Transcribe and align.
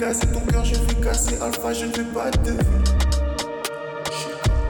Casser 0.00 0.26
ton 0.28 0.40
cœur, 0.40 0.64
je 0.64 0.74
vais 0.74 0.94
casser. 1.02 1.36
Alpha, 1.42 1.72
je 1.74 1.86
ne 1.86 1.92
fais 1.92 2.04
pas 2.04 2.30
de 2.30 2.52
vie. 2.52 2.58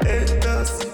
Et 0.06 0.89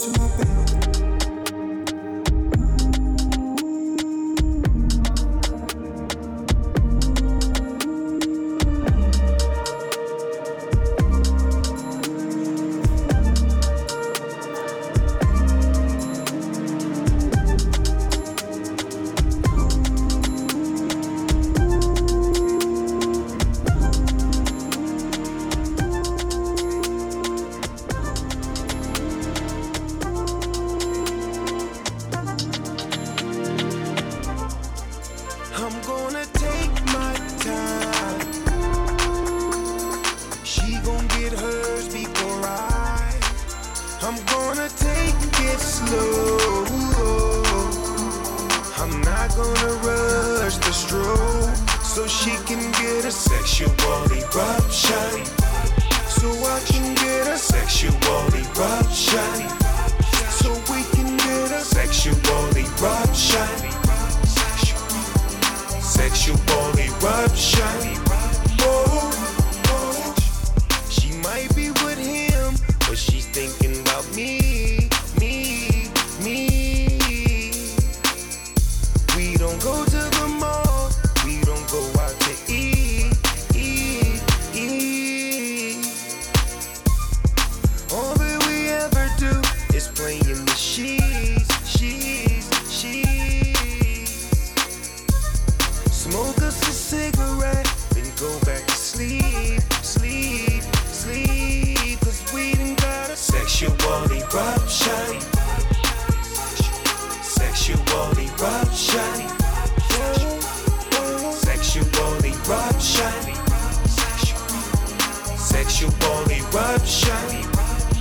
sur 0.00 0.12
ma 0.12 0.28
peine. 0.28 0.69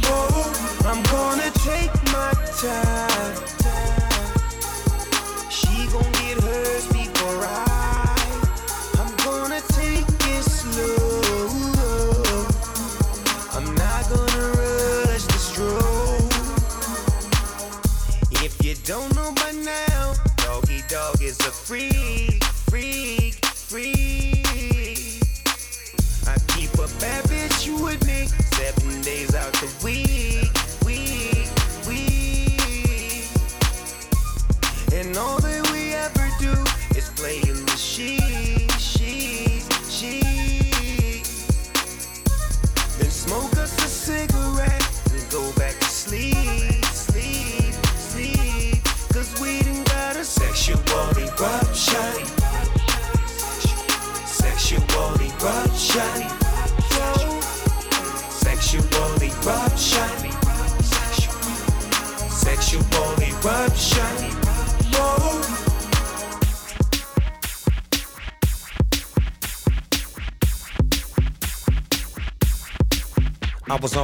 Oh, 0.05 0.81
I'm 0.85 1.03
gonna 1.03 1.51
take 1.51 1.93
my 2.11 2.33
time. 2.61 3.08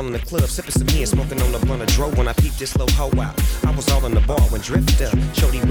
All 0.05 0.13
in 0.13 0.13
the 0.13 0.25
club, 0.25 0.47
sipping 0.47 0.71
some 0.71 0.87
and 0.87 1.07
smoking 1.07 1.41
on 1.41 1.51
the 1.51 1.59
blunt 1.65 1.81
of 1.81 1.87
dro 1.89 2.09
when 2.11 2.27
I 2.27 2.33
peeped 2.33 2.59
this 2.59 2.75
little 2.75 2.93
hoe 2.95 3.21
out. 3.21 3.35
I 3.65 3.71
was 3.75 3.89
all 3.89 4.05
in 4.05 4.13
the 4.13 4.21
bar 4.21 4.39
when 4.51 4.61
Drifter, 4.61 5.09
Shorty 5.33 5.59
Red 5.59 5.64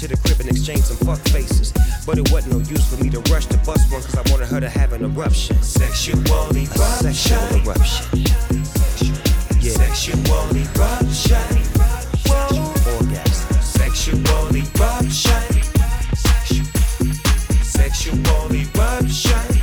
to 0.00 0.08
the 0.08 0.16
crib 0.16 0.40
and 0.40 0.48
exchange 0.48 0.82
some 0.82 0.96
fuck 0.98 1.18
faces. 1.28 1.72
But 2.06 2.18
it 2.18 2.30
wasn't 2.32 2.54
no 2.54 2.60
use 2.68 2.84
for 2.88 3.02
me 3.02 3.10
to 3.10 3.20
rush 3.32 3.46
to 3.46 3.58
bust 3.58 3.90
one, 3.92 4.02
cause 4.02 4.16
I 4.16 4.30
wanted 4.30 4.48
her 4.48 4.60
to 4.60 4.68
have 4.68 4.92
an 4.92 5.04
eruption. 5.04 5.60
Sexual 5.62 6.20
eruption. 6.20 7.14
Sexual 7.14 7.60
eruption. 7.60 8.06
Yeah. 9.60 9.72
Sexual 9.72 10.18
eruption. 10.56 11.44
Orgasm. 12.94 13.62
Sexual 13.62 14.56
eruption. 14.56 15.54
de 19.04 19.12
ce 19.12 19.53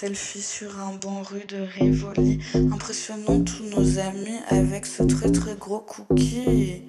selfie 0.00 0.42
sur 0.42 0.78
un 0.80 0.94
banc 0.94 1.22
rue 1.22 1.46
de 1.46 1.56
Rivoli. 1.56 2.38
Impressionnant 2.54 3.42
tous 3.42 3.64
nos 3.64 3.98
amis 3.98 4.36
avec 4.48 4.84
ce 4.84 5.02
très 5.02 5.32
très 5.32 5.54
gros 5.54 5.78
cookie. 5.78 6.82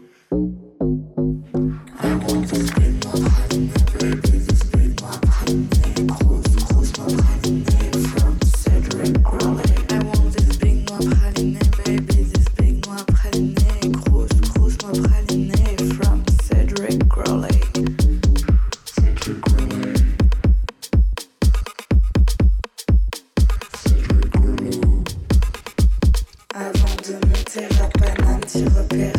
to 28.47 28.79
appear. 28.79 29.16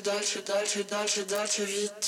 дальше, 0.00 0.42
дальше, 0.46 0.84
дальше, 0.84 1.24
дальше, 1.24 1.64
ведь 1.64 1.99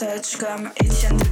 miasteczka 0.00 0.56
i 0.84 0.90
cięte 0.90 1.27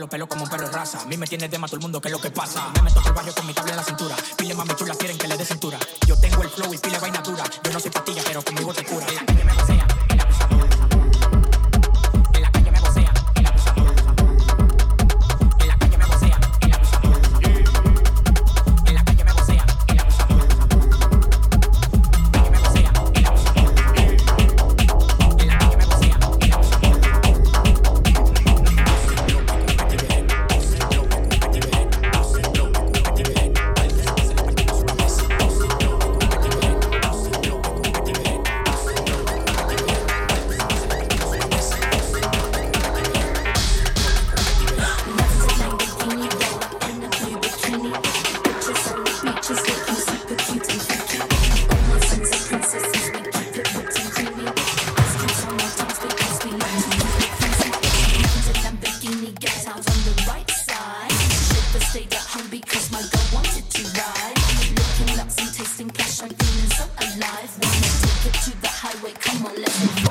los 0.00 0.08
pelos 0.08 0.28
como 0.28 0.44
un 0.44 0.50
perro 0.50 0.66
de 0.66 0.72
raza. 0.72 1.02
A 1.02 1.04
mí 1.04 1.16
me 1.16 1.26
tiene 1.26 1.48
tema 1.48 1.66
todo 1.66 1.76
el 1.76 1.82
mundo, 1.82 2.00
¿qué 2.00 2.08
es 2.08 2.12
lo 2.12 2.20
que 2.20 2.30
pasa? 2.30 2.72
feeling 66.50 66.70
so 66.70 66.84
alive. 66.98 67.50
Wanna 67.62 67.74
take 68.02 68.34
it 68.34 68.42
to 68.44 68.60
the 68.60 68.68
highway, 68.68 69.12
come 69.20 69.46
on, 69.46 69.54
let's 69.56 70.02
go. 70.02 70.09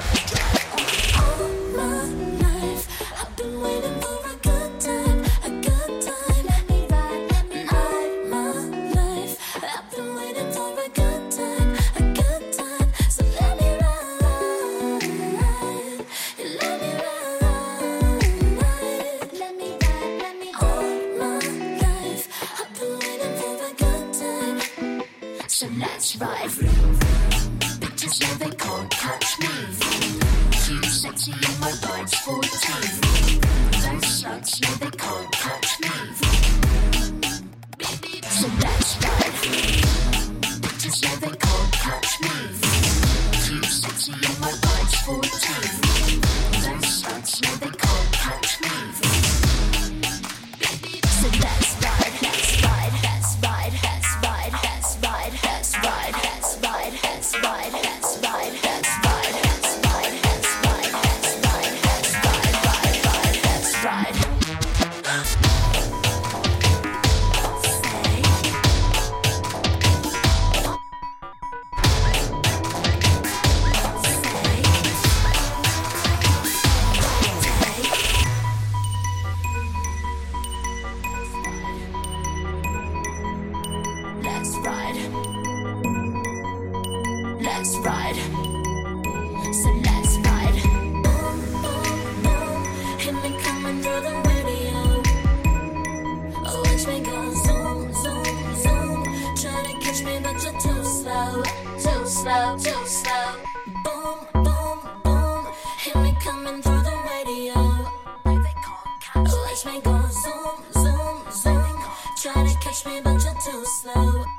catch 109.64 109.74
me, 109.74 109.82
go 109.82 109.99
zoom, 110.10 110.64
zoom, 110.74 111.32
zoom. 111.32 111.84
Try 112.18 112.47
to 112.47 112.60
catch 112.60 112.86
me, 112.86 113.01
but 113.03 113.24
you're 113.24 113.34
too 113.41 113.66
slow. 113.66 114.39